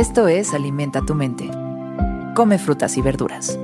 Esto 0.00 0.28
es 0.28 0.54
Alimenta 0.54 1.02
tu 1.02 1.14
mente. 1.14 1.50
Come 2.34 2.58
frutas 2.58 2.96
y 2.96 3.02
verduras. 3.02 3.58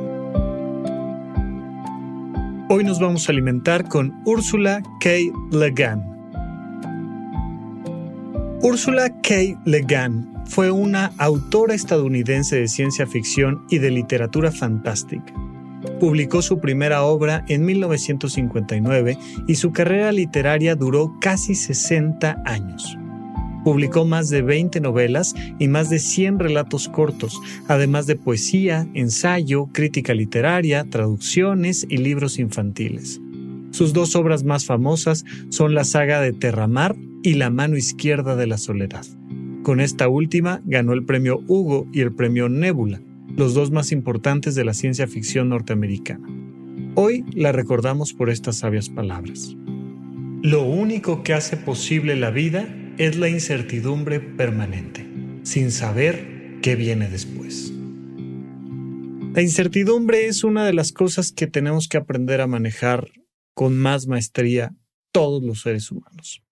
Hoy 2.68 2.84
nos 2.84 3.00
vamos 3.00 3.26
a 3.26 3.32
alimentar 3.32 3.88
con 3.88 4.20
Úrsula 4.26 4.82
K. 5.00 5.08
Le 5.50 5.70
Guin. 5.70 6.02
Úrsula 8.60 9.08
K. 9.22 9.58
Le 9.64 9.80
Guin 9.80 10.28
fue 10.44 10.70
una 10.70 11.10
autora 11.16 11.72
estadounidense 11.72 12.56
de 12.56 12.68
ciencia 12.68 13.06
ficción 13.06 13.64
y 13.70 13.78
de 13.78 13.90
literatura 13.90 14.52
fantástica. 14.52 15.32
Publicó 15.98 16.42
su 16.42 16.60
primera 16.60 17.02
obra 17.04 17.46
en 17.48 17.64
1959 17.64 19.16
y 19.46 19.54
su 19.54 19.72
carrera 19.72 20.12
literaria 20.12 20.76
duró 20.76 21.16
casi 21.18 21.54
60 21.54 22.42
años. 22.44 22.98
Publicó 23.66 24.04
más 24.04 24.30
de 24.30 24.42
20 24.42 24.80
novelas 24.80 25.34
y 25.58 25.66
más 25.66 25.90
de 25.90 25.98
100 25.98 26.38
relatos 26.38 26.88
cortos, 26.88 27.40
además 27.66 28.06
de 28.06 28.14
poesía, 28.14 28.86
ensayo, 28.94 29.66
crítica 29.72 30.14
literaria, 30.14 30.84
traducciones 30.88 31.84
y 31.88 31.96
libros 31.96 32.38
infantiles. 32.38 33.20
Sus 33.72 33.92
dos 33.92 34.14
obras 34.14 34.44
más 34.44 34.66
famosas 34.66 35.24
son 35.48 35.74
la 35.74 35.82
saga 35.82 36.20
de 36.20 36.32
Terramar 36.32 36.94
y 37.24 37.34
La 37.34 37.50
mano 37.50 37.76
izquierda 37.76 38.36
de 38.36 38.46
la 38.46 38.56
soledad. 38.56 39.04
Con 39.64 39.80
esta 39.80 40.06
última 40.06 40.62
ganó 40.64 40.92
el 40.92 41.04
premio 41.04 41.42
Hugo 41.48 41.88
y 41.92 42.02
el 42.02 42.14
premio 42.14 42.48
Nebula, 42.48 43.00
los 43.36 43.54
dos 43.54 43.72
más 43.72 43.90
importantes 43.90 44.54
de 44.54 44.64
la 44.64 44.74
ciencia 44.74 45.08
ficción 45.08 45.48
norteamericana. 45.48 46.28
Hoy 46.94 47.24
la 47.32 47.50
recordamos 47.50 48.12
por 48.12 48.30
estas 48.30 48.58
sabias 48.58 48.88
palabras. 48.88 49.56
Lo 50.42 50.62
único 50.62 51.24
que 51.24 51.34
hace 51.34 51.56
posible 51.56 52.14
la 52.14 52.30
vida 52.30 52.68
es 52.98 53.16
la 53.16 53.28
incertidumbre 53.28 54.20
permanente, 54.20 55.06
sin 55.42 55.70
saber 55.70 56.58
qué 56.62 56.76
viene 56.76 57.08
después. 57.08 57.72
La 59.34 59.42
incertidumbre 59.42 60.26
es 60.26 60.44
una 60.44 60.64
de 60.64 60.72
las 60.72 60.92
cosas 60.92 61.30
que 61.30 61.46
tenemos 61.46 61.88
que 61.88 61.98
aprender 61.98 62.40
a 62.40 62.46
manejar 62.46 63.10
con 63.54 63.76
más 63.76 64.06
maestría 64.06 64.74
todos 65.12 65.42
los 65.42 65.60
seres 65.60 65.90
humanos. 65.90 66.42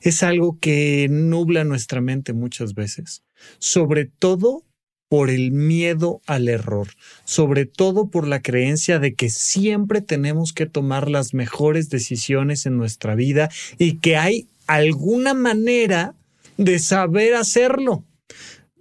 Es 0.00 0.22
algo 0.22 0.58
que 0.60 1.08
nubla 1.10 1.64
nuestra 1.64 2.00
mente 2.00 2.32
muchas 2.32 2.74
veces, 2.74 3.24
sobre 3.58 4.04
todo 4.04 4.64
por 5.08 5.28
el 5.28 5.50
miedo 5.50 6.20
al 6.26 6.48
error, 6.48 6.90
sobre 7.24 7.66
todo 7.66 8.10
por 8.10 8.28
la 8.28 8.42
creencia 8.42 9.00
de 9.00 9.14
que 9.14 9.28
siempre 9.28 10.00
tenemos 10.02 10.52
que 10.52 10.66
tomar 10.66 11.10
las 11.10 11.34
mejores 11.34 11.90
decisiones 11.90 12.64
en 12.64 12.76
nuestra 12.76 13.16
vida 13.16 13.50
y 13.76 13.98
que 13.98 14.16
hay 14.16 14.46
alguna 14.74 15.34
manera 15.34 16.14
de 16.56 16.78
saber 16.78 17.34
hacerlo. 17.34 18.04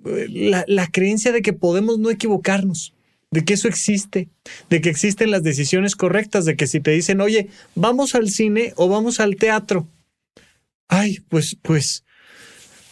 La, 0.03 0.87
creencia 0.87 1.31
de 1.31 1.41
que 1.41 1.51
podemos 1.51 1.99
no 1.99 2.09
equivocarnos, 2.09 2.93
de 3.31 3.43
que 3.43 3.53
eso 3.53 3.67
existe, 3.67 4.29
de 4.69 4.81
que 4.81 4.89
existen 4.89 5.31
las 5.31 5.43
decisiones 5.43 5.95
correctas, 5.95 6.45
de 6.45 6.55
que 6.55 6.67
si 6.67 6.79
te 6.79 6.91
dicen, 6.91 7.19
oye, 7.19 7.49
vamos 7.75 8.15
al 8.15 8.29
cine 8.29 8.73
o 8.77 8.87
vamos 8.87 9.19
al 9.19 9.35
teatro, 9.35 9.87
ay, 10.87 11.19
pues, 11.27 11.57
pues, 11.61 12.05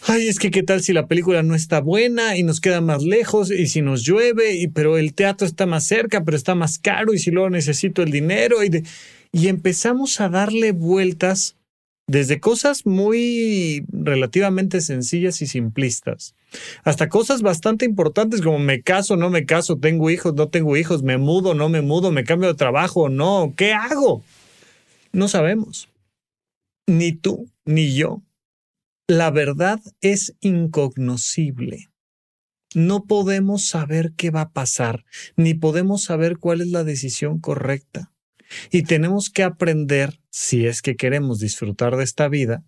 ay, 0.06 0.28
es 0.28 0.38
que 0.38 0.52
qué 0.52 0.64
tal 0.64 0.82
si 0.82 0.92
la 0.92 1.08
película 1.08 1.44
no 1.44 1.56
está 1.56 1.80
buena 1.80 2.36
y 2.36 2.44
nos 2.44 2.60
queda 2.60 2.82
más 2.82 3.04
lejos 3.04 3.52
y 3.52 3.68
si 3.68 3.82
nos 3.82 4.04
llueve, 4.04 4.56
y, 4.56 4.68
pero 4.68 4.98
el 4.98 5.14
teatro 5.14 5.48
está 5.48 5.66
más 5.66 5.86
cerca, 5.86 6.26
pero 6.26 6.36
está 6.36 6.56
más 6.56 6.78
caro 6.78 7.14
y 7.14 7.20
si 7.20 7.32
luego 7.32 7.50
necesito 7.50 8.04
el 8.04 8.12
dinero 8.12 8.64
y, 8.66 8.84
y 9.32 9.48
empezamos 9.48 10.20
a 10.20 10.28
darle 10.28 10.74
vueltas 10.74 11.56
desde 12.08 12.40
cosas 12.40 12.86
muy 12.86 13.86
relativamente 13.90 14.80
sencillas 14.80 15.42
y 15.42 15.48
simplistas, 15.48 16.36
hasta 16.84 17.10
cosas 17.10 17.42
bastante 17.42 17.86
importantes 17.86 18.42
como 18.42 18.60
me 18.60 18.82
caso, 18.82 19.18
no 19.18 19.30
me 19.30 19.46
caso, 19.46 19.78
tengo 19.78 20.10
hijos, 20.10 20.34
no 20.34 20.48
tengo 20.48 20.78
hijos, 20.78 21.04
me 21.04 21.18
mudo, 21.18 21.54
no 21.54 21.68
me 21.68 21.82
mudo, 21.82 22.12
me 22.12 22.24
cambio 22.24 22.48
de 22.48 22.56
trabajo, 22.56 23.10
no, 23.10 23.54
¿qué 23.58 23.74
hago? 23.74 24.24
No 25.12 25.28
sabemos. 25.28 25.90
Ni 26.88 27.12
tú, 27.12 27.52
ni 27.66 27.94
yo. 27.94 28.24
La 29.08 29.30
verdad 29.30 29.80
es 30.02 30.36
incognoscible. 30.40 31.90
No 32.74 33.06
podemos 33.06 33.68
saber 33.68 34.14
qué 34.16 34.30
va 34.30 34.42
a 34.42 34.52
pasar, 34.52 35.06
ni 35.36 35.54
podemos 35.54 36.04
saber 36.04 36.38
cuál 36.38 36.62
es 36.62 36.68
la 36.68 36.84
decisión 36.84 37.40
correcta. 37.40 38.12
Y 38.72 38.84
tenemos 38.84 39.30
que 39.30 39.44
aprender, 39.44 40.20
si 40.38 40.68
es 40.68 40.84
que 40.84 40.96
queremos 40.96 41.40
disfrutar 41.40 41.98
de 41.98 42.04
esta 42.04 42.28
vida, 42.28 42.64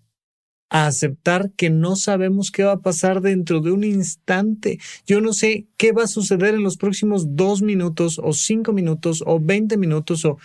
a 0.72 0.88
aceptar 0.88 1.52
que 1.56 1.69
no 1.69 1.96
sabemos 1.96 2.50
qué 2.50 2.63
va 2.63 2.72
a 2.72 2.80
pasar 2.80 3.22
dentro 3.22 3.62
de 3.62 3.72
un 3.72 3.84
instante. 3.84 4.80
Yo 5.06 5.22
no 5.22 5.34
sé 5.34 5.68
qué 5.78 5.91
va 5.91 6.06
a 6.06 6.07
suceder 6.07 6.56
en 6.56 6.63
los 6.63 6.78
próximos 6.78 7.35
dos 7.35 7.62
minutos 7.62 8.19
o 8.24 8.34
cinco 8.34 8.74
minutos 8.74 9.24
o 9.24 9.40
veinte 9.40 9.78
minutos 9.78 10.25
o 10.25 10.40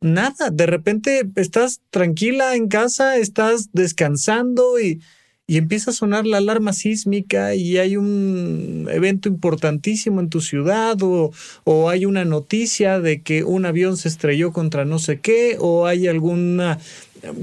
nada. 0.00 0.50
De 0.50 0.66
repente 0.66 1.30
estás 1.36 1.82
tranquila 1.90 2.56
en 2.56 2.66
casa, 2.66 3.16
estás 3.16 3.70
descansando 3.72 4.80
y 4.80 5.00
y 5.46 5.58
empieza 5.58 5.90
a 5.90 5.94
sonar 5.94 6.26
la 6.26 6.38
alarma 6.38 6.72
sísmica 6.72 7.54
y 7.54 7.78
hay 7.78 7.96
un 7.96 8.88
evento 8.90 9.28
importantísimo 9.28 10.20
en 10.20 10.28
tu 10.28 10.40
ciudad 10.40 11.00
o, 11.02 11.32
o, 11.64 11.88
hay 11.88 12.04
una 12.04 12.24
noticia 12.24 12.98
de 12.98 13.22
que 13.22 13.44
un 13.44 13.64
avión 13.64 13.96
se 13.96 14.08
estrelló 14.08 14.52
contra 14.52 14.84
no 14.84 14.98
sé 14.98 15.20
qué 15.20 15.56
o 15.60 15.86
hay 15.86 16.08
alguna 16.08 16.80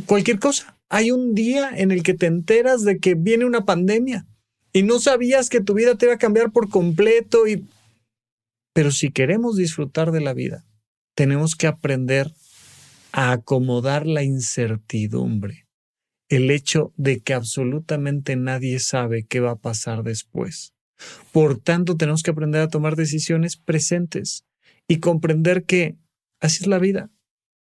cualquier 0.06 0.40
cosa. 0.40 0.78
Hay 0.90 1.12
un 1.12 1.34
día 1.34 1.72
en 1.76 1.92
el 1.92 2.04
que 2.04 2.14
te 2.14 2.26
enteras 2.26 2.84
de 2.84 3.00
que 3.00 3.16
viene 3.16 3.46
una 3.46 3.66
pandemia 3.66 4.26
y 4.74 4.84
no 4.84 5.00
sabías 5.00 5.50
que 5.50 5.62
tu 5.62 5.74
vida 5.74 5.96
te 5.96 6.08
iba 6.08 6.16
a 6.16 6.20
cambiar 6.20 6.52
por 6.52 6.70
completo 6.70 7.48
y 7.48 7.64
pero 8.74 8.92
si 8.92 9.12
queremos 9.12 9.56
disfrutar 9.56 10.12
de 10.12 10.20
la 10.20 10.34
vida, 10.34 10.66
tenemos 11.16 11.56
que 11.56 11.68
aprender 11.68 12.34
a 13.12 13.32
acomodar 13.32 14.08
la 14.08 14.24
incertidumbre 14.24 15.68
el 16.36 16.52
hecho 16.52 16.94
de 16.98 17.20
que 17.20 17.34
absolutamente 17.34 18.36
nadie 18.36 18.80
sabe 18.80 19.24
qué 19.24 19.40
va 19.40 19.52
a 19.52 19.56
pasar 19.56 20.04
después. 20.04 20.74
Por 21.32 21.58
tanto, 21.58 21.98
tenemos 21.98 22.24
que 22.24 22.32
aprender 22.32 22.62
a 22.62 22.70
tomar 22.70 22.96
decisiones 22.96 23.58
presentes 23.58 24.46
y 24.88 25.00
comprender 25.00 25.64
que 25.64 25.96
así 26.40 26.64
es 26.64 26.68
la 26.68 26.80
vida, 26.80 27.10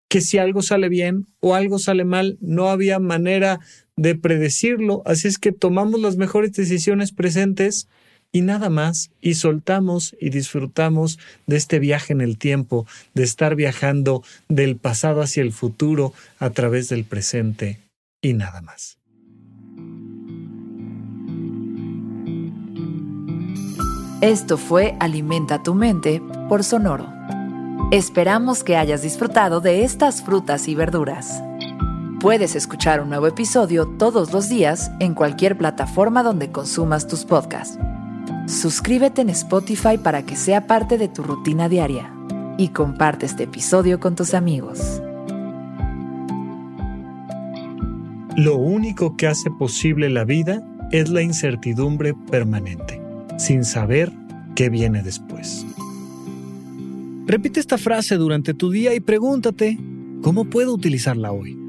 que 0.09 0.21
si 0.21 0.37
algo 0.37 0.61
sale 0.61 0.89
bien 0.89 1.25
o 1.39 1.55
algo 1.55 1.79
sale 1.79 2.05
mal, 2.05 2.37
no 2.41 2.69
había 2.69 2.99
manera 2.99 3.59
de 3.95 4.15
predecirlo, 4.15 5.03
así 5.05 5.27
es 5.27 5.37
que 5.37 5.51
tomamos 5.51 5.99
las 5.99 6.17
mejores 6.17 6.53
decisiones 6.53 7.11
presentes 7.11 7.87
y 8.31 8.41
nada 8.41 8.69
más, 8.69 9.11
y 9.21 9.35
soltamos 9.35 10.15
y 10.19 10.31
disfrutamos 10.31 11.19
de 11.45 11.57
este 11.57 11.77
viaje 11.77 12.13
en 12.13 12.21
el 12.21 12.39
tiempo, 12.39 12.87
de 13.13 13.23
estar 13.23 13.55
viajando 13.55 14.23
del 14.49 14.75
pasado 14.77 15.21
hacia 15.21 15.43
el 15.43 15.51
futuro 15.51 16.13
a 16.39 16.49
través 16.49 16.89
del 16.89 17.03
presente 17.03 17.83
y 18.23 18.33
nada 18.33 18.61
más. 18.61 18.97
Esto 24.21 24.57
fue 24.57 24.95
Alimenta 24.99 25.61
tu 25.61 25.75
mente 25.75 26.23
por 26.47 26.63
Sonoro. 26.63 27.05
Esperamos 27.91 28.63
que 28.63 28.77
hayas 28.77 29.01
disfrutado 29.01 29.59
de 29.59 29.83
estas 29.83 30.23
frutas 30.23 30.69
y 30.69 30.75
verduras. 30.75 31.43
Puedes 32.21 32.55
escuchar 32.55 33.01
un 33.01 33.09
nuevo 33.09 33.27
episodio 33.27 33.85
todos 33.85 34.31
los 34.31 34.47
días 34.47 34.91
en 35.01 35.13
cualquier 35.13 35.57
plataforma 35.57 36.23
donde 36.23 36.53
consumas 36.53 37.05
tus 37.05 37.25
podcasts. 37.25 37.77
Suscríbete 38.47 39.21
en 39.21 39.29
Spotify 39.31 39.97
para 39.97 40.25
que 40.25 40.37
sea 40.37 40.65
parte 40.65 40.97
de 40.97 41.09
tu 41.09 41.21
rutina 41.21 41.67
diaria 41.67 42.13
y 42.57 42.69
comparte 42.69 43.25
este 43.25 43.43
episodio 43.43 43.99
con 43.99 44.15
tus 44.15 44.33
amigos. 44.33 45.02
Lo 48.35 48.57
único 48.57 49.15
que 49.15 49.27
hace 49.27 49.51
posible 49.51 50.09
la 50.09 50.25
vida 50.25 50.67
es 50.91 51.09
la 51.09 51.21
incertidumbre 51.21 52.15
permanente, 52.31 52.99
sin 53.37 53.63
saber 53.63 54.11
qué 54.55 54.69
viene 54.69 55.03
después. 55.03 55.65
Repite 57.27 57.59
esta 57.59 57.77
frase 57.77 58.15
durante 58.15 58.55
tu 58.55 58.71
día 58.71 58.95
y 58.95 58.99
pregúntate, 58.99 59.77
¿cómo 60.23 60.45
puedo 60.45 60.73
utilizarla 60.73 61.31
hoy? 61.31 61.62